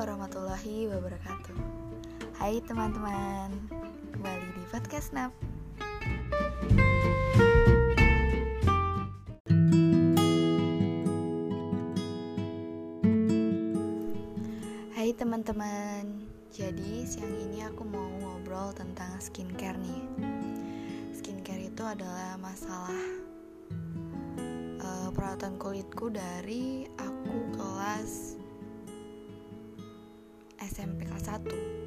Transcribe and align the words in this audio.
warahmatullahi 0.00 0.88
wabarakatuh. 0.88 1.56
Hai 2.40 2.64
teman-teman 2.64 3.52
Kembali 4.16 4.48
di 4.56 4.64
Podcast 4.72 5.12
Nap. 5.12 5.28
Hai 14.96 15.12
teman-teman 15.12 16.24
Jadi 16.48 17.04
siang 17.04 17.36
ini 17.36 17.60
aku 17.68 17.84
mau 17.84 18.08
ngobrol 18.24 18.72
tentang 18.72 19.20
skincare 19.20 19.76
nih. 19.76 20.04
Skincare 21.12 21.68
itu 21.68 21.84
adalah 21.84 22.40
masalah 22.40 23.04
uh, 24.80 25.12
perawatan 25.12 25.60
kulitku 25.60 26.08
dari 26.08 26.88
aku 26.96 27.52
kelas 27.52 28.39
SMP 30.60 31.08
kelas 31.08 31.26
1 31.28 31.80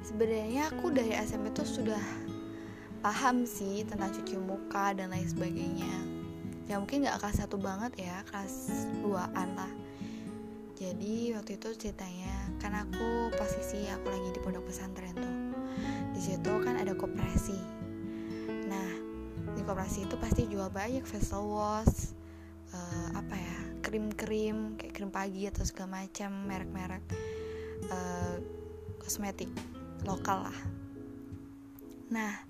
Sebenarnya 0.00 0.72
aku 0.72 0.90
dari 0.90 1.12
SMP 1.12 1.52
tuh 1.52 1.68
sudah 1.68 2.00
paham 3.00 3.48
sih 3.48 3.84
tentang 3.84 4.12
cuci 4.12 4.36
muka 4.36 4.92
dan 4.96 5.12
lain 5.12 5.28
sebagainya. 5.28 5.94
Ya 6.68 6.76
mungkin 6.80 7.04
gak 7.04 7.20
kelas 7.20 7.44
1 7.44 7.52
banget 7.60 7.92
ya, 8.00 8.16
kelas 8.28 8.54
2an 9.04 9.48
lah. 9.56 9.72
Jadi 10.80 11.36
waktu 11.36 11.60
itu 11.60 11.68
ceritanya 11.76 12.32
kan 12.56 12.72
aku 12.72 13.28
posisi 13.36 13.84
aku 13.92 14.08
lagi 14.08 14.28
di 14.32 14.40
pondok 14.40 14.72
pesantren 14.72 15.12
tuh. 15.12 15.36
Di 16.16 16.20
situ 16.20 16.52
kan 16.64 16.80
ada 16.80 16.96
koperasi. 16.96 17.60
Nah 18.68 18.90
di 19.52 19.60
koperasi 19.60 20.08
itu 20.08 20.16
pasti 20.16 20.48
jual 20.48 20.72
banyak 20.72 21.04
facial 21.04 21.44
wash 21.44 22.16
uh, 22.72 23.08
apa 23.12 23.36
ya 23.36 23.56
krim-krim 23.84 24.80
kayak 24.80 24.92
krim 24.96 25.12
pagi 25.12 25.44
atau 25.48 25.64
segala 25.66 26.04
macam 26.04 26.32
merek-merek 26.48 27.04
uh, 27.88 28.36
kosmetik 29.00 29.48
lokal 30.04 30.44
lah. 30.48 30.58
Nah, 32.10 32.42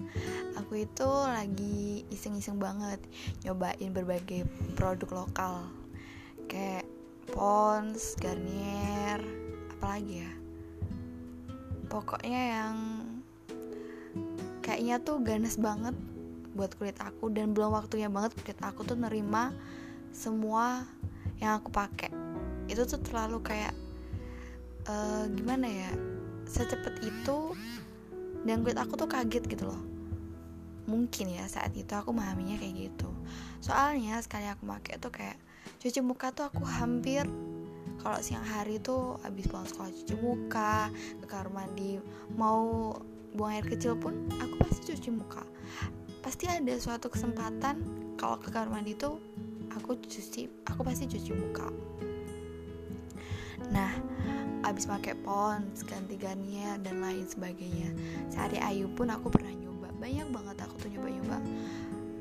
aku 0.57 0.89
itu 0.89 1.05
lagi 1.05 2.09
iseng-iseng 2.09 2.57
banget 2.57 2.97
nyobain 3.45 3.93
berbagai 3.93 4.49
produk 4.73 5.25
lokal. 5.25 5.69
Kayak 6.49 6.89
Pons, 7.31 8.17
Garnier, 8.17 9.21
apalagi 9.77 10.25
ya? 10.25 10.33
Pokoknya 11.93 12.41
yang 12.57 12.77
kayaknya 14.65 14.97
tuh 15.05 15.21
ganas 15.21 15.61
banget 15.61 15.93
buat 16.51 16.75
kulit 16.79 16.99
aku 16.99 17.31
Dan 17.31 17.55
belum 17.55 17.75
waktunya 17.75 18.11
banget 18.11 18.35
kulit 18.43 18.59
aku 18.59 18.83
tuh 18.83 18.99
nerima 18.99 19.53
semua 20.11 20.89
yang 21.37 21.61
aku 21.61 21.69
pakai. 21.69 22.09
Itu 22.65 22.89
tuh 22.89 23.05
terlalu 23.05 23.45
kayak 23.45 23.77
uh, 24.91 25.25
gimana 25.31 25.67
ya 25.71 25.91
secepat 26.51 26.99
itu 27.07 27.55
dan 28.43 28.67
kulit 28.67 28.79
aku 28.81 28.99
tuh 28.99 29.07
kaget 29.07 29.47
gitu 29.47 29.71
loh. 29.71 29.83
Mungkin 30.91 31.31
ya 31.31 31.47
saat 31.47 31.71
itu 31.79 31.95
aku 31.95 32.11
memahaminya 32.11 32.59
kayak 32.59 32.91
gitu. 32.91 33.09
Soalnya 33.63 34.19
sekali 34.19 34.51
aku 34.51 34.67
pakai 34.67 34.99
tuh 34.99 35.13
kayak 35.15 35.39
cuci 35.79 36.03
muka 36.03 36.35
tuh 36.35 36.51
aku 36.51 36.67
hampir 36.67 37.23
kalau 38.01 38.17
siang 38.25 38.43
hari 38.43 38.81
tuh 38.81 39.21
habis 39.21 39.45
pulang 39.45 39.69
sekolah 39.69 39.93
cuci 39.93 40.15
muka 40.19 40.89
ke 41.21 41.27
kamar 41.29 41.49
mandi 41.53 42.01
mau 42.33 42.97
buang 43.37 43.61
air 43.61 43.67
kecil 43.69 43.95
pun 43.95 44.27
aku 44.41 44.55
pasti 44.67 44.97
cuci 44.97 45.09
muka. 45.15 45.45
Pasti 46.25 46.51
ada 46.51 46.75
suatu 46.81 47.13
kesempatan 47.13 47.77
kalau 48.17 48.41
ke 48.41 48.49
kamar 48.51 48.81
mandi 48.81 48.97
tuh 48.97 49.21
aku 49.71 50.01
cuci 50.01 50.49
aku 50.67 50.81
pasti 50.83 51.07
cuci 51.07 51.31
muka. 51.37 51.69
Nah 53.71 54.10
abis 54.71 54.87
pakai 54.87 55.19
pons 55.19 55.83
ganti 55.83 56.15
Garnier 56.15 56.79
dan 56.79 57.03
lain 57.03 57.27
sebagainya. 57.27 57.91
Sehari 58.31 58.63
Ayu 58.63 58.87
pun 58.95 59.11
aku 59.11 59.27
pernah 59.27 59.51
nyoba. 59.51 59.91
Banyak 59.99 60.31
banget 60.31 60.57
aku 60.63 60.75
tuh 60.87 60.89
nyoba-nyoba. 60.95 61.39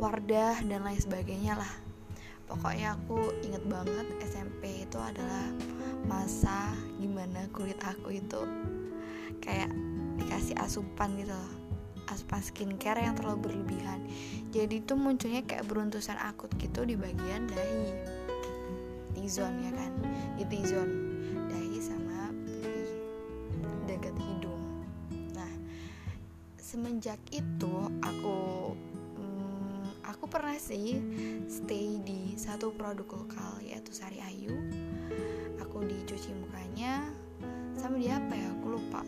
Wardah 0.01 0.57
dan 0.65 0.81
lain 0.81 0.97
sebagainya 0.97 1.61
lah. 1.61 1.73
Pokoknya 2.49 2.97
aku 2.97 3.29
inget 3.45 3.61
banget 3.69 4.09
SMP 4.25 4.81
itu 4.81 4.97
adalah 4.97 5.45
masa 6.09 6.73
gimana 6.97 7.45
kulit 7.53 7.77
aku 7.85 8.17
itu 8.17 8.41
kayak 9.45 9.69
dikasih 10.17 10.57
asupan 10.57 11.13
gitu 11.21 11.29
loh. 11.29 11.53
Asupan 12.09 12.41
skincare 12.41 13.05
yang 13.05 13.13
terlalu 13.13 13.53
berlebihan. 13.53 14.01
Jadi 14.49 14.81
itu 14.81 14.97
munculnya 14.97 15.45
kayak 15.45 15.69
beruntusan 15.69 16.17
akut 16.17 16.49
gitu 16.57 16.81
di 16.81 16.97
bagian 16.97 17.45
dahi. 17.45 17.93
T-zone 19.13 19.69
ya 19.69 19.71
kan? 19.77 19.91
Di 20.41 20.43
T-zone 20.49 21.08
semenjak 26.99 27.31
itu 27.31 27.75
aku 28.03 28.75
hmm, 29.15 30.03
aku 30.03 30.27
pernah 30.27 30.59
sih 30.59 30.99
stay 31.47 31.95
di 32.03 32.35
satu 32.35 32.75
produk 32.75 33.23
lokal 33.23 33.55
yaitu 33.63 33.95
Sari 33.95 34.19
Ayu. 34.19 34.51
Aku 35.63 35.79
dicuci 35.79 36.35
mukanya 36.35 37.07
sama 37.79 38.03
dia 38.03 38.19
apa 38.19 38.35
ya 38.35 38.51
aku 38.51 38.75
lupa. 38.75 39.07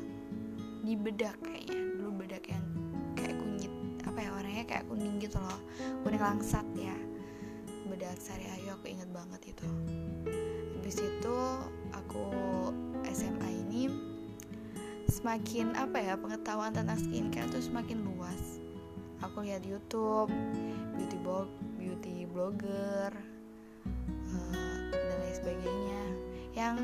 Di 0.88 0.96
bedak 0.96 1.36
kayaknya 1.44 2.00
dulu 2.00 2.24
bedak 2.24 2.48
yang 2.48 2.64
kayak 3.20 3.36
kunyit 3.36 3.74
apa 4.08 4.20
ya 4.24 4.30
warnanya 4.40 4.66
kayak 4.72 4.86
kuning 4.88 5.20
gitu 5.20 5.36
loh 5.44 5.60
kuning 6.08 6.24
langsat 6.24 6.64
ya. 6.80 6.96
Bedak 7.92 8.16
Sari 8.24 8.48
Ayu 8.56 8.72
aku 8.72 8.88
inget 8.88 9.12
banget 9.12 9.52
itu. 9.52 9.68
Habis 10.80 10.96
itu 10.96 11.38
aku 11.92 12.24
SMA 13.12 13.52
ini 13.68 14.11
semakin 15.12 15.76
apa 15.76 16.00
ya 16.00 16.14
pengetahuan 16.16 16.72
tentang 16.72 16.96
skincare 16.96 17.52
tuh 17.52 17.60
semakin 17.60 18.00
luas. 18.08 18.64
Aku 19.20 19.44
lihat 19.44 19.68
YouTube 19.68 20.32
beauty 20.96 21.18
blog 21.20 21.52
beauty 21.76 22.24
blogger 22.32 23.12
uh, 24.32 24.80
dan 24.90 25.18
lain 25.20 25.36
sebagainya. 25.36 26.04
Yang 26.56 26.76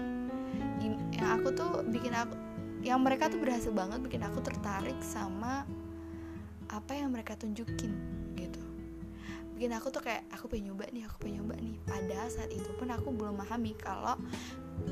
yang 1.15 1.27
aku 1.39 1.47
tuh 1.55 1.71
bikin 1.87 2.11
aku 2.11 2.35
yang 2.83 2.99
mereka 3.01 3.31
tuh 3.31 3.39
berhasil 3.39 3.71
banget 3.71 4.03
bikin 4.03 4.21
aku 4.21 4.43
tertarik 4.43 4.99
sama 5.01 5.63
apa 6.67 6.91
yang 6.93 7.15
mereka 7.15 7.39
tunjukin 7.39 7.95
gitu. 8.35 8.61
Bikin 9.55 9.73
aku 9.73 9.89
tuh 9.89 10.03
kayak 10.03 10.27
aku 10.29 10.51
pengen 10.51 10.75
nyoba 10.75 10.85
nih 10.91 11.07
aku 11.07 11.25
pengen 11.25 11.41
nyoba 11.41 11.55
nih. 11.63 11.75
Padahal 11.87 12.27
saat 12.29 12.51
itu 12.51 12.69
pun 12.75 12.91
aku 12.91 13.09
belum 13.09 13.39
memahami 13.39 13.73
kalau 13.79 14.19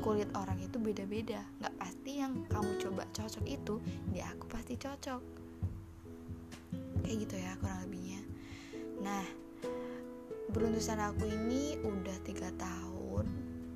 kulit 0.02 0.28
orang 0.34 0.58
itu 0.62 0.76
beda-beda. 0.78 1.42
Nggak 1.62 1.74
pasti 1.78 2.22
yang 2.22 2.46
kamu 2.50 2.78
coba 2.82 3.02
cocok 3.14 3.44
itu 3.46 3.74
di 4.10 4.20
aku 4.22 4.44
pasti 4.50 4.74
cocok. 4.78 5.22
Kayak 7.06 7.16
gitu 7.26 7.34
ya 7.38 7.52
kurang 7.62 7.86
lebihnya. 7.86 8.20
Nah 9.02 9.24
beruntusan 10.50 10.98
aku 11.02 11.26
ini 11.26 11.76
udah 11.82 12.16
tiga 12.22 12.48
tahun 12.56 13.26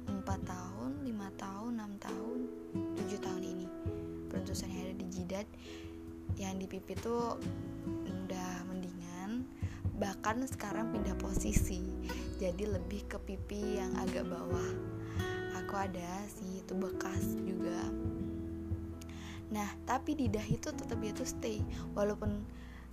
empat 0.06 0.40
tahun 0.46 1.02
lima 1.02 1.28
tahun 1.34 1.76
enam 1.76 1.92
tahun 1.98 2.38
tujuh 2.72 3.20
tahun 3.20 3.42
ini 3.42 3.66
beruntusan 4.30 4.70
yang 4.70 4.82
ada 4.90 4.94
di 4.98 5.06
jidat. 5.10 5.46
Yang 6.38 6.54
di 6.56 6.66
pipi 6.72 6.94
tuh 6.96 7.36
udah 8.06 8.64
mendingan 8.70 9.44
bahkan 10.00 10.40
sekarang 10.46 10.94
pindah 10.94 11.18
posisi. 11.20 11.84
Jadi 12.40 12.64
lebih 12.64 13.04
ke 13.04 13.18
pipi 13.20 13.76
yang 13.76 13.92
agak 14.00 14.24
bawah 14.24 14.99
aku 15.70 15.78
ada 15.78 16.26
sih 16.26 16.66
itu 16.66 16.74
bekas 16.74 17.22
juga. 17.46 17.86
Nah 19.54 19.70
tapi 19.86 20.18
di 20.18 20.26
dahi 20.26 20.58
itu 20.58 20.74
tetap 20.74 20.98
dia 20.98 21.14
tuh 21.14 21.30
stay. 21.30 21.62
Walaupun 21.94 22.42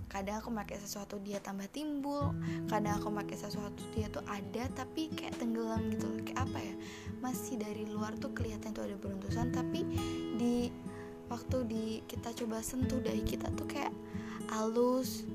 kadang 0.06 0.38
aku 0.38 0.54
pakai 0.54 0.78
sesuatu 0.78 1.18
dia 1.18 1.42
tambah 1.42 1.66
timbul 1.74 2.32
kadang 2.70 3.02
aku 3.02 3.10
pakai 3.10 3.34
sesuatu 3.34 3.82
dia 3.98 4.06
tuh 4.08 4.22
ada 4.30 4.70
tapi 4.78 5.10
kayak 5.10 5.42
tenggelam 5.42 5.90
gitu 5.90 6.06
kayak 6.22 6.38
apa 6.38 6.58
ya? 6.62 6.74
Masih 7.18 7.58
dari 7.58 7.82
luar 7.82 8.14
tuh 8.14 8.30
kelihatan 8.30 8.70
tuh 8.70 8.86
ada 8.86 8.94
beruntusan 8.94 9.50
tapi 9.50 9.82
di 10.38 10.70
waktu 11.26 11.66
di 11.66 11.84
kita 12.06 12.30
coba 12.30 12.62
sentuh 12.62 13.02
dahi 13.02 13.26
kita 13.26 13.50
tuh 13.58 13.66
kayak 13.66 13.90
halus. 14.54 15.26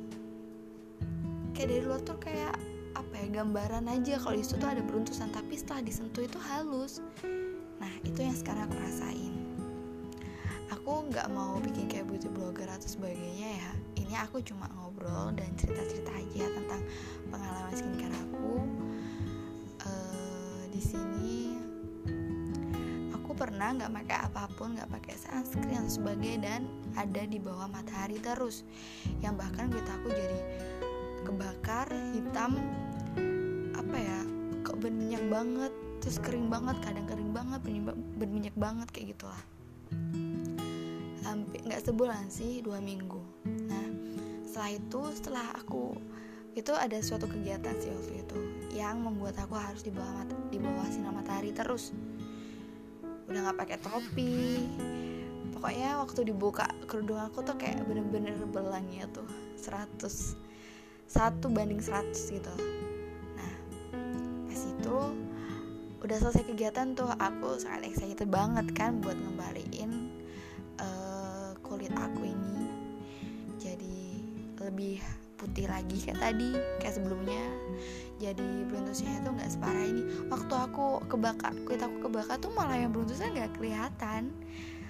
Kayak 1.51 1.75
dari 1.75 1.83
luar 1.83 2.00
tuh 2.07 2.15
kayak 2.23 2.56
apa 2.93 3.13
ya 3.17 3.41
gambaran 3.41 3.89
aja 3.89 4.21
kalau 4.21 4.37
di 4.37 4.45
situ 4.45 4.61
tuh 4.61 4.69
ada 4.69 4.83
beruntusan 4.85 5.33
tapi 5.33 5.57
setelah 5.57 5.81
disentuh 5.81 6.23
itu 6.25 6.39
halus. 6.39 7.01
Nah 7.81 7.93
itu 8.05 8.21
yang 8.21 8.37
sekarang 8.37 8.69
aku 8.69 8.77
rasain. 8.79 9.33
Aku 10.71 11.05
nggak 11.09 11.29
mau 11.33 11.57
bikin 11.61 11.89
kayak 11.89 12.09
beauty 12.09 12.29
blogger 12.29 12.69
atau 12.69 12.89
sebagainya 12.89 13.49
ya. 13.61 13.71
Ini 13.97 14.13
aku 14.25 14.41
cuma 14.45 14.69
ngobrol 14.77 15.33
dan 15.33 15.49
cerita-cerita 15.57 16.11
aja 16.11 16.45
tentang 16.53 16.81
pengalaman 17.29 17.73
skincare 17.73 18.17
aku. 18.29 18.49
Uh, 19.83 20.61
di 20.69 20.81
sini 20.81 21.57
aku 23.15 23.31
pernah 23.33 23.73
nggak 23.73 23.91
pakai 23.91 24.17
apa 24.21 24.43
pun 24.53 24.77
nggak 24.77 24.89
pakai 24.91 25.15
sunscreen 25.17 25.81
atau 25.81 25.91
sebagainya 25.91 26.39
dan 26.45 26.61
ada 26.93 27.25
di 27.25 27.41
bawah 27.41 27.65
matahari 27.65 28.21
terus. 28.21 28.61
Yang 29.23 29.33
bahkan 29.41 29.71
kulit 29.73 29.89
aku 29.89 30.07
jadi 30.13 30.39
kebakar 31.23 31.87
hitam 32.11 32.59
berminyak 34.93 35.25
banget 35.25 35.73
terus 35.97 36.21
kering 36.21 36.53
banget 36.53 36.77
kadang 36.85 37.09
kering 37.09 37.33
banget 37.33 37.61
berminyak 38.21 38.53
banget 38.53 38.87
kayak 38.93 39.17
gitulah. 39.17 39.41
Hampir 41.25 41.65
nggak 41.65 41.81
sebulan 41.81 42.29
sih 42.29 42.61
dua 42.61 42.77
minggu. 42.77 43.17
Nah 43.65 43.89
setelah 44.45 44.69
itu 44.77 45.01
setelah 45.17 45.45
aku 45.57 45.97
itu 46.53 46.69
ada 46.77 47.01
suatu 47.01 47.25
kegiatan 47.25 47.73
sih 47.81 47.89
waktu 47.89 48.21
itu 48.21 48.37
yang 48.77 49.01
membuat 49.01 49.33
aku 49.41 49.57
harus 49.57 49.81
di 49.81 49.89
bawah 49.89 50.29
di 50.53 50.61
bawah 50.61 50.85
sinar 50.93 51.09
matahari 51.09 51.49
terus. 51.49 51.89
Udah 53.25 53.49
nggak 53.49 53.57
pakai 53.65 53.77
topi. 53.81 54.61
Pokoknya 55.57 55.97
waktu 56.05 56.29
dibuka 56.29 56.69
kerudung 56.85 57.17
aku 57.17 57.41
tuh 57.41 57.57
kayak 57.57 57.81
bener-bener 57.89 58.37
belangnya 58.45 59.09
tuh 59.09 59.25
100 59.57 60.37
satu 61.07 61.47
banding 61.47 61.79
100 61.79 62.11
gitu 62.13 62.53
itu 64.83 65.00
udah 66.03 66.18
selesai 66.19 66.44
kegiatan 66.44 66.91
tuh 66.91 67.07
aku 67.15 67.56
sangat 67.56 67.88
excited 67.88 68.27
banget 68.27 68.68
kan 68.75 69.00
buat 69.00 69.15
ngembaliin 69.15 70.12
uh, 70.83 71.56
kulit 71.63 71.95
aku 71.95 72.27
ini. 72.27 72.68
Jadi 73.56 74.19
lebih 74.59 75.00
putih 75.39 75.71
lagi 75.71 76.03
kayak 76.03 76.19
tadi 76.19 76.51
kayak 76.83 77.00
sebelumnya. 77.00 77.47
Jadi 78.19 78.68
beruntusnya 78.68 79.24
itu 79.24 79.30
nggak 79.31 79.51
separah 79.56 79.85
ini. 79.88 80.03
Waktu 80.27 80.53
aku 80.59 81.07
kebakar 81.07 81.56
kulit 81.63 81.79
aku 81.79 82.12
kebakar 82.12 82.36
tuh 82.44 82.51
malah 82.51 82.75
yang 82.75 82.91
beruntusnya 82.91 83.31
nggak 83.31 83.56
kelihatan. 83.56 84.36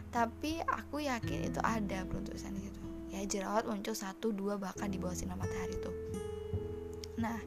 Tapi 0.10 0.66
aku 0.66 1.06
yakin 1.06 1.54
itu 1.54 1.62
ada 1.62 2.02
beruntusan 2.10 2.58
gitu 2.58 2.82
ya 3.14 3.22
jerawat 3.30 3.70
muncul 3.70 3.94
satu 3.94 4.34
dua 4.34 4.58
bahkan 4.58 4.90
di 4.90 4.98
bawah 4.98 5.14
sinar 5.14 5.38
matahari 5.38 5.78
tuh. 5.78 5.94
Nah 7.22 7.38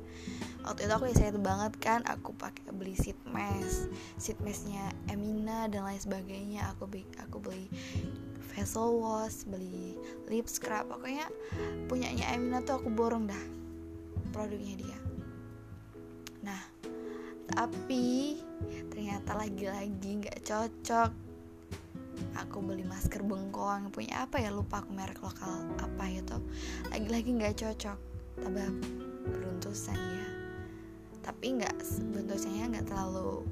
waktu 0.67 0.91
itu 0.91 0.93
aku 0.99 1.07
excited 1.07 1.39
banget 1.39 1.73
kan 1.79 2.03
aku 2.11 2.35
pakai 2.35 2.75
beli 2.75 2.99
sheet 2.99 3.17
mask 3.31 3.87
sheet 4.19 4.35
masknya 4.43 4.91
Emina 5.07 5.71
dan 5.71 5.87
lain 5.87 6.03
sebagainya. 6.03 6.67
Aku 6.75 6.91
beli 6.91 7.07
aku 7.23 7.39
beli 7.39 7.71
facial 8.51 8.99
wash 8.99 9.47
beli 9.47 9.95
lip 10.27 10.51
scrub. 10.51 10.91
Pokoknya 10.91 11.31
punyanya 11.87 12.35
Emina 12.35 12.59
tuh 12.67 12.83
aku 12.83 12.91
borong 12.91 13.31
dah 13.31 13.43
produknya 14.35 14.75
dia. 14.75 14.99
Nah 16.43 16.63
tapi 17.47 18.43
ternyata 18.91 19.39
lagi-lagi 19.39 20.27
nggak 20.27 20.43
cocok. 20.43 21.11
Aku 22.43 22.59
beli 22.59 22.83
masker 22.83 23.23
bengkoang. 23.23 23.95
Punya 23.95 24.27
apa 24.27 24.43
ya? 24.43 24.51
Lupa 24.51 24.83
aku 24.83 24.91
merek 24.91 25.23
lokal 25.23 25.63
apa 25.79 26.05
itu. 26.11 26.37
Lagi-lagi 26.91 27.31
nggak 27.39 27.55
cocok. 27.55 27.99
Tambah 28.43 28.69
beruntusan 29.31 29.97
ya 29.97 30.46
tapi 31.27 31.59
nggak 31.59 31.75
beruntusannya 32.15 32.71
nggak 32.71 32.87
terlalu 32.87 33.43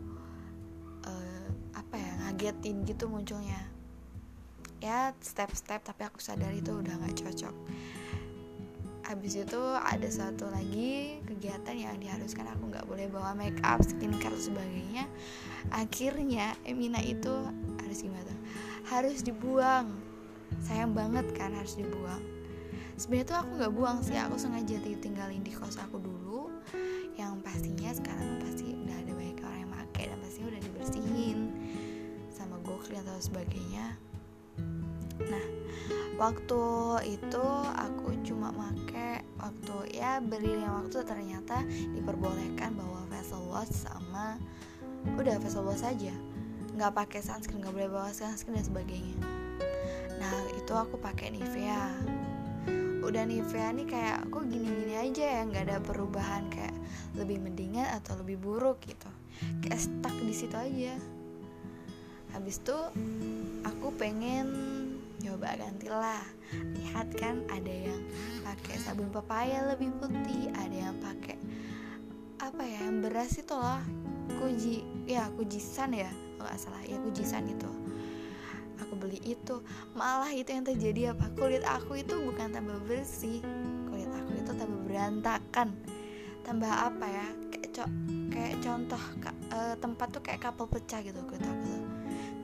uh, 1.03 1.47
apa 1.75 1.95
ya 1.99 2.11
ngagetin 2.23 2.87
gitu 2.87 3.11
munculnya 3.11 3.59
ya 4.79 5.11
step-step 5.19 5.83
tapi 5.83 6.07
aku 6.07 6.23
sadar 6.23 6.55
itu 6.55 6.71
udah 6.71 6.95
nggak 7.03 7.19
cocok 7.19 7.55
Habis 9.05 9.37
itu 9.37 9.61
ada 9.61 10.09
satu 10.09 10.49
lagi 10.49 11.21
kegiatan 11.29 11.77
yang 11.77 12.01
diharuskan 12.01 12.49
aku 12.49 12.73
nggak 12.73 12.89
boleh 12.89 13.05
bawa 13.13 13.37
make 13.37 13.61
up, 13.61 13.85
skincare 13.85 14.33
dan 14.33 14.41
sebagainya. 14.41 15.05
Akhirnya 15.69 16.57
Emina 16.65 17.05
itu 17.05 17.29
harus 17.85 18.01
gimana? 18.01 18.33
Harus 18.89 19.21
dibuang. 19.21 19.93
Sayang 20.65 20.97
banget 20.97 21.29
kan 21.37 21.53
harus 21.53 21.77
dibuang. 21.77 22.25
Sebenarnya 22.97 23.29
tuh 23.29 23.39
aku 23.45 23.51
nggak 23.61 23.73
buang 23.77 23.99
sih, 24.01 24.17
aku 24.17 24.41
sengaja 24.41 24.81
tinggalin 24.81 25.45
di 25.45 25.53
kos 25.53 25.77
aku 25.77 26.01
dulu. 26.01 26.49
Yang 27.15 27.33
pastinya 27.47 27.91
sekarang 27.95 28.43
pasti 28.43 28.75
udah 28.75 28.97
ada 28.99 29.13
banyak 29.15 29.39
orang 29.43 29.61
yang 29.63 29.73
pakai 29.73 30.05
dan 30.11 30.19
pasti 30.19 30.41
udah 30.43 30.61
dibersihin 30.61 31.39
sama 32.35 32.59
gokli 32.67 32.99
atau 32.99 33.19
sebagainya. 33.23 33.95
Nah 35.23 35.47
waktu 36.19 36.63
itu 37.07 37.47
aku 37.75 38.19
cuma 38.27 38.51
make 38.55 39.23
waktu 39.39 39.99
ya 39.99 40.19
yang 40.23 40.75
waktu 40.83 41.03
ternyata 41.07 41.63
diperbolehkan 41.95 42.75
bawa 42.75 43.07
vessel 43.11 43.43
wash 43.51 43.71
sama 43.71 44.39
udah 45.15 45.39
vessel 45.39 45.63
wash 45.63 45.87
saja. 45.87 46.15
Nggak 46.75 46.99
pakai 46.99 47.21
sunscreen 47.23 47.63
nggak 47.63 47.75
boleh 47.75 47.91
bawa 47.91 48.11
sunscreen 48.11 48.59
dan 48.59 48.67
sebagainya. 48.67 49.17
Nah 50.19 50.35
itu 50.59 50.73
aku 50.75 50.99
pakai 50.99 51.31
Nivea. 51.31 51.95
Udah 53.05 53.23
Nivea 53.23 53.71
nih 53.71 53.87
kayak 53.87 54.27
aku 54.27 54.43
gini-gini 54.49 54.99
aja 54.99 55.25
ya 55.39 55.43
nggak 55.47 55.65
ada 55.71 55.79
perubahan 55.79 56.51
kayak 56.51 56.75
lebih 57.15 57.39
mendingan 57.43 57.87
atau 57.99 58.19
lebih 58.19 58.39
buruk 58.43 58.83
gitu. 58.85 59.11
Kayak 59.63 59.87
stuck 59.87 60.15
di 60.19 60.35
situ 60.35 60.55
aja. 60.55 60.95
Habis 62.35 62.59
itu 62.59 62.79
aku 63.63 63.95
pengen 63.95 64.51
coba 65.25 65.57
gantilah 65.57 66.23
lihat 66.77 67.09
kan 67.17 67.41
ada 67.49 67.73
yang 67.73 68.03
pakai 68.45 68.77
sabun 68.77 69.09
pepaya 69.09 69.65
lebih 69.73 69.89
putih 69.97 70.53
ada 70.53 70.91
yang 70.91 70.97
pakai 71.01 71.41
apa 72.43 72.61
ya 72.61 72.87
yang 72.87 73.01
beras 73.01 73.39
itu 73.39 73.55
loh. 73.55 73.83
Kuji 74.35 74.83
ya 75.07 75.31
kujisan 75.39 75.95
ya 75.95 76.11
kalau 76.37 76.51
nggak 76.51 76.61
salah. 76.61 76.83
Ya 76.85 76.99
kujisan 77.01 77.47
itu. 77.49 77.71
Aku 78.83 78.99
beli 78.99 79.23
itu. 79.23 79.63
Malah 79.95 80.35
itu 80.35 80.51
yang 80.51 80.67
terjadi 80.67 81.15
apa? 81.15 81.31
Kulit 81.39 81.63
aku 81.63 82.03
itu 82.03 82.19
bukan 82.19 82.51
tambah 82.51 82.83
bersih. 82.85 83.41
Kulit 83.89 84.11
aku 84.11 84.31
itu 84.43 84.51
tambah 84.53 84.81
berantakan 84.85 85.73
tambah 86.45 86.69
apa 86.69 87.07
ya 87.09 87.27
kayak 87.51 87.69
co 87.73 87.85
kayak 88.31 88.55
contoh 88.61 89.03
uh, 89.51 89.75
tempat 89.81 90.09
tuh 90.13 90.23
kayak 90.23 90.45
kapal 90.45 90.69
pecah 90.69 91.01
gitu 91.01 91.19
kulit 91.25 91.43
aku 91.43 91.65
tuh 91.65 91.85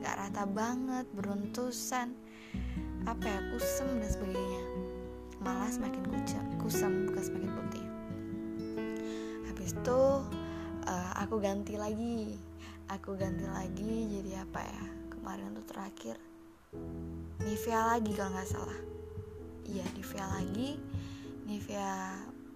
nggak 0.01 0.15
rata 0.17 0.43
banget 0.49 1.05
beruntusan 1.13 2.17
apa 3.05 3.25
ya 3.25 3.39
kusem 3.53 3.87
dan 4.01 4.09
sebagainya. 4.09 4.63
Malah 5.41 5.69
semakin 5.73 6.03
kusam 6.61 7.09
bukan 7.09 7.23
semakin 7.23 7.51
putih. 7.53 7.85
Habis 9.49 9.73
itu 9.73 10.01
uh, 10.85 11.11
aku 11.17 11.41
ganti 11.41 11.77
lagi. 11.77 12.37
Aku 12.91 13.15
ganti 13.15 13.47
lagi 13.47 14.19
jadi 14.19 14.43
apa 14.43 14.61
ya 14.67 14.83
kemarin 15.15 15.55
tuh 15.55 15.63
terakhir 15.63 16.19
Nivea 17.39 17.95
lagi 17.95 18.11
kalau 18.13 18.31
nggak 18.35 18.49
salah. 18.51 18.79
Iya 19.65 19.85
Nivea 19.95 20.25
lagi. 20.27 20.69
Nivea 21.47 21.93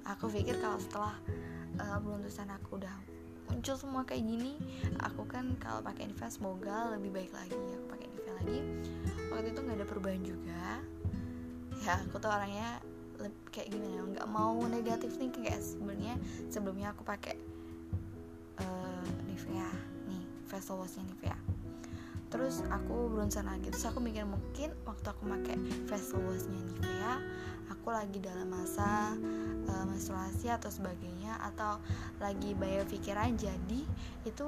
aku 0.06 0.30
pikir 0.30 0.56
kalau 0.62 0.78
setelah 0.78 1.16
uh, 1.82 1.98
aku 1.98 2.78
udah 2.78 2.96
muncul 3.46 3.76
semua 3.78 4.02
kayak 4.06 4.26
gini 4.26 4.58
aku 5.02 5.26
kan 5.30 5.54
kalau 5.62 5.82
pakai 5.86 6.10
Nivea 6.10 6.30
semoga 6.30 6.94
lebih 6.94 7.14
baik 7.14 7.32
lagi. 7.34 7.58
Aku 7.58 7.86
pakai 7.90 8.08
Nivea 8.10 8.34
lagi. 8.42 8.60
Waktu 9.34 9.48
itu 9.54 9.60
nggak 9.62 9.78
ada 9.82 9.88
perubahan 9.88 10.22
juga. 10.26 10.66
Ya 11.86 11.94
aku 12.02 12.18
tuh 12.18 12.32
orangnya 12.32 12.82
kayak 13.54 13.72
gimana 13.72 13.96
ya 13.96 14.02
nggak 14.04 14.28
mau 14.28 14.60
negatif 14.68 15.16
nih 15.16 15.32
kayak 15.32 15.62
sebenarnya 15.64 16.16
sebelumnya 16.52 16.92
aku 16.92 17.08
pakai 17.08 17.36
uh, 18.60 19.08
Nivea 19.30 19.70
nih 20.10 20.24
facial 20.50 20.82
washnya 20.82 21.06
Nivea. 21.06 21.38
Terus 22.34 22.66
aku 22.68 23.08
berusaha 23.14 23.46
lagi 23.46 23.72
terus 23.72 23.88
aku 23.88 24.04
mikir 24.04 24.28
mungkin 24.28 24.76
waktu 24.84 25.08
aku 25.08 25.24
pakai 25.30 25.56
facial 25.88 26.20
washnya 26.28 26.60
Nivea 26.60 27.14
aku 27.72 27.94
lagi 27.94 28.18
dalam 28.22 28.50
masa 28.50 29.14
uh, 29.70 29.86
menstruasi 29.88 30.50
atau 30.50 30.70
sebagainya 30.70 31.38
atau 31.54 31.82
lagi 32.22 32.54
banyak 32.54 32.86
pikiran 32.90 33.38
jadi 33.38 33.82
itu 34.26 34.48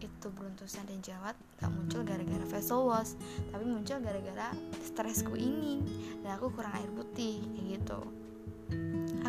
itu 0.00 0.26
beruntusan 0.32 0.88
dan 0.88 0.98
jerawat 1.04 1.36
gak 1.60 1.68
muncul 1.68 2.00
gara-gara 2.00 2.44
facial 2.48 2.88
wash 2.88 3.12
tapi 3.52 3.64
muncul 3.68 4.00
gara-gara 4.00 4.48
stresku 4.80 5.36
ini 5.36 5.84
dan 6.24 6.40
aku 6.40 6.48
kurang 6.56 6.72
air 6.72 6.88
putih 6.96 7.44
kayak 7.52 7.80
gitu. 7.80 8.00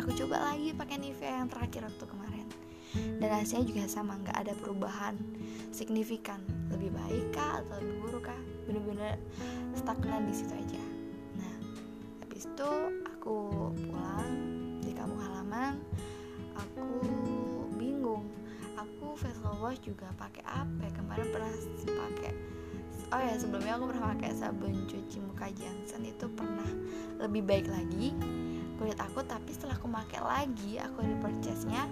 Aku 0.00 0.10
coba 0.16 0.52
lagi 0.52 0.72
pakai 0.72 0.96
Nivea 0.96 1.44
yang 1.44 1.48
terakhir 1.52 1.84
waktu 1.84 2.04
kemarin 2.08 2.46
dan 3.20 3.28
hasilnya 3.32 3.64
juga 3.68 3.84
sama 3.88 4.16
nggak 4.20 4.36
ada 4.36 4.52
perubahan 4.56 5.16
signifikan. 5.72 6.40
Lebih 6.72 6.92
baik 6.92 7.36
kah 7.36 7.60
atau 7.60 7.80
lebih 7.80 7.96
buruk 8.04 8.24
kah? 8.32 8.40
Bener-bener 8.68 9.20
stagnan 9.76 10.28
di 10.28 10.34
situ 10.36 10.52
aja. 10.52 10.82
Nah 11.36 11.54
habis 12.24 12.48
itu 12.48 12.70
aku 13.22 13.70
pulang 13.86 14.34
di 14.82 14.90
kampung 14.98 15.22
halaman 15.22 15.78
aku 16.58 16.82
bingung. 17.78 18.26
Aku 18.74 19.14
facial 19.14 19.62
wash 19.62 19.78
juga 19.78 20.10
pakai 20.18 20.42
apa 20.42 20.90
kemarin 20.90 21.30
pernah 21.30 21.54
pakai 21.86 22.34
oh 23.14 23.22
ya 23.22 23.38
sebelumnya 23.38 23.78
aku 23.78 23.94
pernah 23.94 24.10
pakai 24.18 24.34
sabun 24.34 24.74
cuci 24.90 25.22
muka 25.22 25.54
Johnson 25.54 26.02
itu 26.02 26.26
pernah 26.34 26.66
lebih 27.22 27.46
baik 27.46 27.70
lagi 27.70 28.10
kulit 28.82 28.98
aku 28.98 29.22
tapi 29.22 29.54
setelah 29.54 29.78
aku 29.78 29.86
pakai 29.86 30.18
lagi 30.18 30.82
aku 30.82 31.06
di 31.06 31.14
purchase 31.22 31.62
nya 31.70 31.86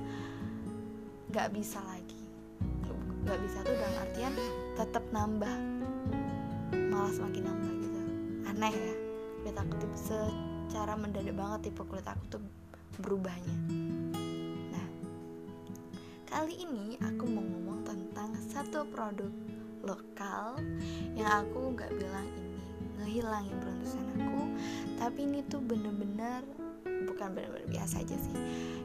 nggak 1.30 1.54
bisa 1.54 1.78
lagi. 1.87 2.18
Nggak 3.22 3.38
bisa 3.38 3.62
tuh 3.62 3.76
dalam 3.78 3.96
artian 4.02 4.34
tetap 4.75 5.04
nambah 5.14 5.54
malah 6.90 7.12
semakin 7.14 7.46
nambah 7.46 7.72
gitu. 7.87 8.00
Aneh 8.50 8.75
ya 8.75 8.94
kulit 9.46 9.56
aku 9.62 9.75
tuh 9.78 9.90
secara 10.70 10.94
mendadak 10.94 11.34
banget 11.34 11.66
tipe 11.66 11.82
kulit 11.82 12.06
aku 12.06 12.38
tuh 12.38 12.42
berubahnya. 13.02 13.58
Kali 16.30 16.62
ini 16.62 16.94
aku 17.02 17.26
mau 17.26 17.42
ngomong 17.42 17.82
tentang 17.82 18.38
satu 18.38 18.86
produk 18.86 19.34
lokal 19.82 20.62
yang 21.18 21.42
aku 21.42 21.74
nggak 21.74 21.90
bilang 21.98 22.22
ini 22.38 22.54
ngehilangin 23.02 23.56
beruntusan 23.58 24.06
aku 24.14 24.44
tapi 24.94 25.18
ini 25.26 25.42
tuh 25.50 25.58
bener-bener 25.58 26.46
bukan 26.86 27.34
bener-bener 27.34 27.66
biasa 27.66 28.06
aja 28.06 28.14
sih 28.14 28.38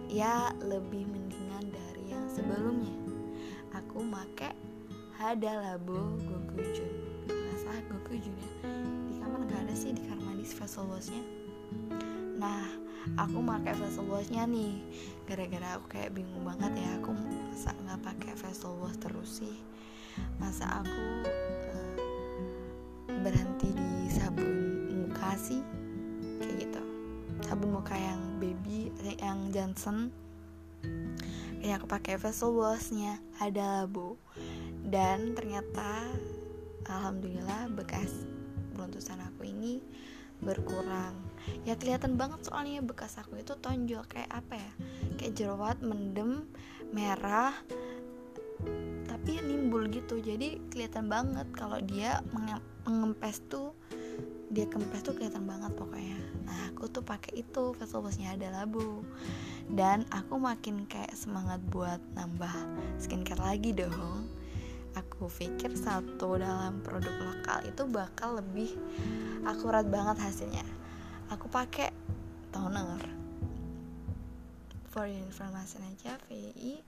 ya 0.09 0.49
lebih 0.65 1.05
mendingan 1.05 1.69
dari 1.69 2.09
yang 2.09 2.25
sebelumnya. 2.33 2.97
Aku 3.77 4.01
make 4.01 4.57
Hada 5.21 5.53
Labo 5.61 6.17
Gokujun 6.17 6.91
nggak 7.29 7.57
salah 7.61 7.83
Gokujun 7.93 8.33
ya 8.33 8.49
di 9.05 9.13
kamar 9.21 9.39
nggak 9.45 9.69
ada 9.69 9.75
sih 9.77 9.93
di 9.93 10.01
kamar 10.09 10.33
mandi 10.33 10.49
facial 10.49 10.89
washnya 10.89 11.44
nah 12.35 12.67
aku 13.13 13.39
pakai 13.45 13.73
facial 13.77 14.09
washnya 14.09 14.43
nih. 14.49 14.81
Gara-gara 15.29 15.77
aku 15.77 15.85
kayak 15.93 16.13
bingung 16.17 16.41
banget 16.41 16.81
ya 16.81 16.89
aku 16.97 17.13
masa 17.13 17.71
nggak 17.85 18.01
pakai 18.01 18.33
facial 18.33 18.73
wash 18.81 18.97
terus 18.97 19.41
sih. 19.41 19.55
Masa 20.41 20.81
aku 20.81 21.05
uh, 21.69 21.95
berhenti 23.21 23.69
di 23.73 24.09
sabun 24.09 24.53
muka 25.05 25.37
sih 25.37 25.61
kayak 26.41 26.65
gitu. 26.65 26.81
Sabun 27.45 27.77
muka 27.77 27.93
yang 27.93 28.41
baby 28.41 28.89
yang 29.21 29.53
Johnson. 29.53 30.09
Yang 31.61 31.81
aku 31.81 31.87
pakai 31.89 32.15
facial 32.17 32.57
washnya 32.57 33.21
ada 33.37 33.85
labo. 33.85 34.17
Dan 34.85 35.33
ternyata 35.33 36.05
alhamdulillah 36.85 37.73
bekas 37.73 38.25
beruntusan 38.77 39.17
aku 39.17 39.49
ini 39.49 39.81
berkurang 40.43 41.15
ya 41.65 41.73
kelihatan 41.77 42.15
banget 42.15 42.45
soalnya 42.45 42.81
bekas 42.85 43.17
aku 43.17 43.41
itu 43.41 43.57
tonjol 43.57 44.05
kayak 44.05 44.29
apa 44.29 44.57
ya? 44.57 44.71
Kayak 45.17 45.33
jerawat 45.37 45.77
mendem 45.81 46.45
merah 46.93 47.53
tapi 49.09 49.41
nimbul 49.41 49.89
gitu. 49.89 50.21
Jadi 50.21 50.61
kelihatan 50.69 51.09
banget 51.09 51.49
kalau 51.57 51.81
dia 51.81 52.21
mengempes 52.85 53.41
tuh 53.49 53.73
dia 54.53 54.69
kempes 54.69 55.01
tuh 55.01 55.17
kelihatan 55.17 55.49
banget 55.49 55.73
pokoknya. 55.73 56.19
Nah 56.45 56.71
aku 56.71 56.87
tuh 56.87 57.01
pakai 57.01 57.41
itu 57.41 57.73
facial 57.75 58.05
washnya 58.05 58.37
ada 58.37 58.63
labu. 58.63 59.01
Dan 59.65 60.05
aku 60.13 60.37
makin 60.37 60.85
kayak 60.85 61.17
semangat 61.17 61.57
buat 61.73 61.97
nambah 62.13 62.53
skincare 63.01 63.41
lagi 63.41 63.73
dong. 63.73 64.29
Aku 64.95 65.27
pikir 65.27 65.75
satu 65.75 66.39
dalam 66.39 66.79
produk 66.79 67.11
lokal 67.19 67.67
itu 67.67 67.83
bakal 67.89 68.39
lebih 68.39 68.71
akurat 69.43 69.83
banget 69.89 70.15
hasilnya 70.23 70.63
aku 71.33 71.45
pakai 71.49 71.89
toner 72.53 73.01
for 74.95 75.11
information 75.11 75.83
aja 75.91 76.15
VI 76.31 76.79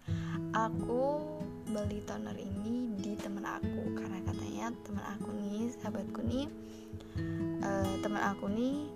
aku 0.55 1.19
beli 1.67 1.99
toner 2.07 2.39
ini 2.39 2.95
di 2.95 3.19
temen 3.19 3.43
aku. 3.43 3.91
Karena 3.99 4.23
katanya 4.23 4.65
temen 4.87 5.03
aku 5.03 5.29
nih 5.35 5.67
sahabatku 5.75 6.23
nih 6.23 6.47
uh, 7.59 7.93
teman 7.99 8.23
aku 8.23 8.47
nih 8.47 8.87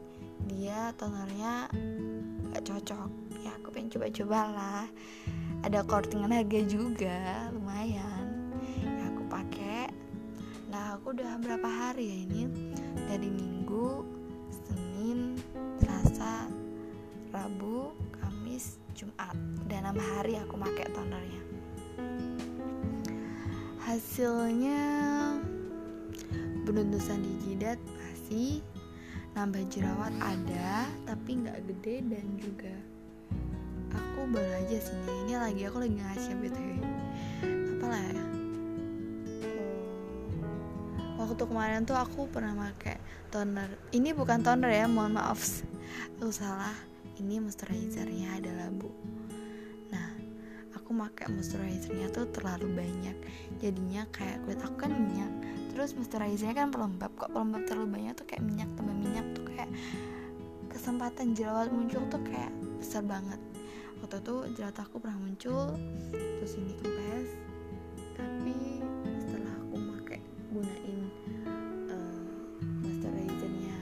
dia 0.48 0.96
tonernya 0.96 1.68
gak 2.56 2.64
cocok. 2.64 3.10
Ya 3.44 3.52
aku 3.60 3.68
pengen 3.76 3.92
coba-coba 3.92 4.40
lah. 4.56 4.86
Ada 5.68 5.84
kortingan 5.84 6.32
harga 6.32 6.62
juga 6.64 7.52
lumayan. 7.52 8.56
Ya 8.80 9.12
aku 9.12 9.28
pakai. 9.28 9.92
Nah 10.72 10.96
aku 10.96 11.12
udah 11.12 11.36
berapa 11.36 11.68
hari 11.68 12.08
ya 12.08 12.18
ini? 12.32 12.42
Dari 13.12 13.28
minggu 13.28 14.21
senin 15.02 15.34
selasa 15.82 16.46
rabu 17.34 17.90
kamis 18.22 18.78
jumat. 18.94 19.34
Udah 19.66 19.82
enam 19.82 19.98
hari 19.98 20.38
aku 20.38 20.62
pakai 20.62 20.94
tonernya. 20.94 21.42
Hasilnya 23.82 24.86
beruntusan 26.70 27.18
di 27.18 27.34
jidat 27.42 27.82
masih 27.98 28.62
nambah 29.34 29.66
jerawat 29.74 30.14
ada 30.22 30.86
tapi 31.10 31.50
nggak 31.50 31.66
gede 31.66 32.06
dan 32.06 32.26
juga 32.38 32.76
aku 33.90 34.30
baru 34.30 34.54
aja 34.54 34.86
sih 34.86 35.02
ini 35.26 35.34
lagi 35.34 35.66
aku 35.66 35.82
lagi 35.82 35.98
ngasih 35.98 36.34
btw 36.46 36.78
apalah 37.74 38.06
ya 38.06 38.41
waktu 41.32 41.48
kemarin 41.48 41.88
tuh 41.88 41.96
aku 41.96 42.28
pernah 42.28 42.52
pakai 42.52 43.00
toner. 43.32 43.72
Ini 43.96 44.12
bukan 44.12 44.44
toner 44.44 44.68
ya 44.68 44.84
mohon 44.92 45.16
maaf. 45.16 45.64
Aku 46.20 46.28
salah 46.28 46.76
ini 47.24 47.40
moisturizernya 47.40 48.40
ada 48.40 48.52
labu 48.66 48.92
nah 49.92 50.08
aku 50.76 50.92
pakai 50.92 51.32
moisturizernya 51.32 52.12
tuh 52.12 52.28
terlalu 52.36 52.68
banyak. 52.76 53.16
Jadinya 53.64 54.04
kayak 54.12 54.44
kulit 54.44 54.60
aku 54.60 54.76
kan 54.76 54.92
minyak. 54.92 55.32
Terus 55.72 55.96
moisturizernya 55.96 56.52
kan 56.52 56.68
pelembab. 56.68 57.16
Kok 57.16 57.32
pelembab 57.32 57.64
terlalu 57.64 57.88
banyak 57.96 58.14
tuh 58.20 58.28
kayak 58.28 58.44
minyak 58.44 58.68
tambah 58.76 58.92
minyak 58.92 59.24
tuh 59.32 59.48
kayak 59.56 59.72
kesempatan 60.68 61.32
jerawat 61.32 61.72
muncul 61.72 62.04
tuh 62.12 62.20
kayak 62.28 62.52
besar 62.76 63.08
banget. 63.08 63.40
Waktu 64.04 64.20
itu 64.20 64.36
jerawat 64.60 64.78
aku 64.84 65.00
pernah 65.00 65.16
muncul 65.16 65.80
terus 66.12 66.60
ini 66.60 66.76
kempes. 66.76 67.30
Tapi 68.20 68.81
gunain 70.62 71.02
uh, 71.90 72.22
moisturizernya 72.86 73.78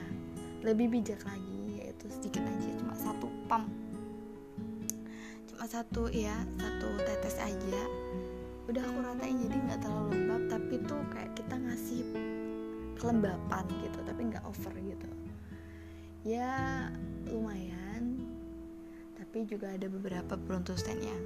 lebih 0.64 0.88
bijak 0.88 1.20
lagi 1.28 1.84
yaitu 1.84 2.08
sedikit 2.08 2.40
aja 2.48 2.68
cuma 2.80 2.96
satu 2.96 3.28
pump 3.44 3.68
cuma 5.52 5.64
satu 5.68 6.08
ya 6.08 6.40
satu 6.56 6.88
tetes 7.04 7.36
aja. 7.36 7.82
Udah 8.64 8.80
aku 8.80 9.04
ratain 9.04 9.36
jadi 9.44 9.56
nggak 9.60 9.80
terlalu 9.84 10.08
lembab 10.16 10.42
tapi 10.48 10.74
tuh 10.88 11.02
kayak 11.12 11.36
kita 11.36 11.52
ngasih 11.58 12.00
kelembapan 12.96 13.68
gitu 13.84 13.98
tapi 14.08 14.20
nggak 14.32 14.44
over 14.48 14.72
gitu. 14.80 15.08
Ya 16.24 16.48
lumayan 17.28 18.24
tapi 19.20 19.44
juga 19.44 19.68
ada 19.76 19.84
beberapa 19.84 20.32
peruntusan 20.32 20.96
yang 20.96 21.22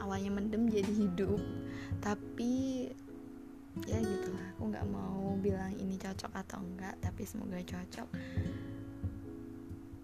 awalnya 0.00 0.32
mendem 0.32 0.72
jadi 0.72 0.88
hidup 0.88 1.36
ya 3.88 3.98
gitulah 4.00 4.46
aku 4.56 4.62
nggak 4.68 4.86
mau 4.92 5.36
bilang 5.40 5.72
ini 5.78 5.96
cocok 5.96 6.32
atau 6.34 6.60
enggak 6.60 6.94
tapi 7.00 7.22
semoga 7.24 7.60
cocok. 7.62 8.08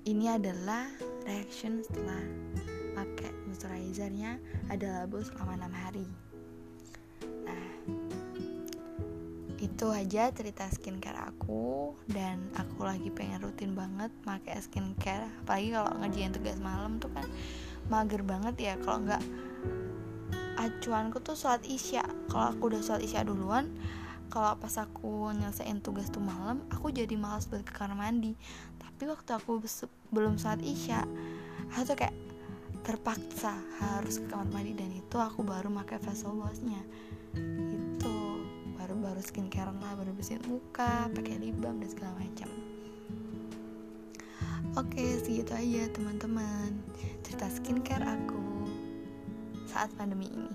Ini 0.06 0.38
adalah 0.38 0.86
reaction 1.26 1.82
setelah 1.82 2.22
pakai 2.94 3.34
moisturizernya 3.44 4.38
ada 4.70 5.02
labu 5.02 5.18
selama 5.20 5.66
6 5.66 5.82
hari. 5.82 6.06
Nah 7.42 7.66
itu 9.56 9.86
aja 9.90 10.30
cerita 10.30 10.68
skincare 10.70 11.18
aku 11.26 11.96
dan 12.06 12.38
aku 12.54 12.86
lagi 12.86 13.10
pengen 13.10 13.42
rutin 13.42 13.74
banget 13.74 14.14
pakai 14.22 14.62
skincare. 14.62 15.26
Apalagi 15.42 15.74
kalau 15.74 15.90
ngerjain 16.00 16.32
tugas 16.32 16.58
malam 16.62 17.02
tuh 17.02 17.10
kan 17.10 17.26
mager 17.90 18.22
banget 18.22 18.54
ya 18.62 18.74
kalau 18.82 19.02
nggak 19.02 19.22
acuanku 20.56 21.20
tuh 21.20 21.36
sholat 21.36 21.62
isya. 21.68 22.02
Kalau 22.32 22.52
aku 22.52 22.72
udah 22.72 22.80
sholat 22.82 23.04
isya 23.04 23.22
duluan 23.22 23.70
kalau 24.26 24.58
pas 24.58 24.74
aku 24.82 25.30
nyelesain 25.32 25.78
tugas 25.78 26.10
tuh 26.10 26.18
malam 26.18 26.58
aku 26.74 26.90
jadi 26.90 27.14
malas 27.14 27.46
buat 27.46 27.62
ke 27.62 27.72
kamar 27.72 27.94
mandi. 27.94 28.34
Tapi 28.82 29.06
waktu 29.06 29.30
aku 29.36 29.62
belum 30.10 30.40
sholat 30.40 30.60
isya 30.64 31.04
aku 31.72 31.82
tuh 31.92 31.96
kayak 31.96 32.16
terpaksa 32.82 33.54
harus 33.78 34.18
ke 34.18 34.26
kamar 34.26 34.48
mandi. 34.50 34.72
Dan 34.74 34.90
itu 34.92 35.16
aku 35.20 35.46
baru 35.46 35.70
pakai 35.84 36.02
facial 36.02 36.34
washnya. 36.34 36.82
Itu 37.36 38.42
baru 38.74 38.98
baru 38.98 39.20
skincare 39.22 39.70
lah 39.72 39.94
baru 39.94 40.12
bersihin 40.12 40.42
muka 40.48 41.08
pakai 41.14 41.38
lip 41.38 41.56
balm 41.62 41.78
dan 41.78 41.90
segala 41.90 42.12
macam. 42.18 42.48
Oke 44.76 45.16
segitu 45.22 45.56
aja 45.56 45.88
teman-teman. 45.94 46.76
Cerita 47.24 47.48
skincare 47.48 48.04
aku 48.04 48.45
saat 49.76 49.92
pandemi 49.92 50.32
ini. 50.32 50.48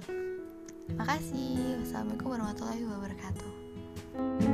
Makasih. 0.97 1.77
Wassalamualaikum 1.85 2.33
warahmatullahi 2.33 2.81
wabarakatuh. 2.89 4.50